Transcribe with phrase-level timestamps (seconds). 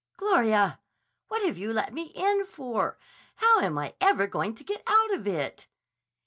[0.17, 0.79] "Gloria!
[1.27, 2.97] What have you let me in for?
[3.35, 5.67] How am I ever going to get out of it?"